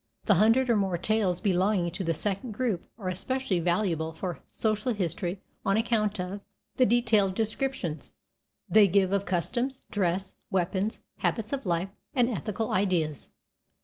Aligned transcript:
The 0.25 0.33
hundred 0.33 0.67
or 0.67 0.75
more 0.75 0.97
tales 0.97 1.39
belonging 1.39 1.91
to 1.91 2.03
the 2.03 2.15
second 2.15 2.53
group 2.53 2.85
are 2.97 3.07
especially 3.07 3.59
valuable 3.59 4.13
for 4.13 4.39
social 4.47 4.93
history 4.95 5.41
on 5.63 5.77
account 5.77 6.19
of 6.19 6.41
the 6.77 6.87
detailed 6.87 7.35
descriptions 7.35 8.11
they 8.67 8.87
give 8.87 9.11
of 9.11 9.25
customs, 9.27 9.85
dress, 9.91 10.33
weapons, 10.49 11.01
habits 11.19 11.53
of 11.53 11.67
life, 11.67 11.89
and 12.15 12.31
ethical 12.31 12.71
ideas. 12.71 13.29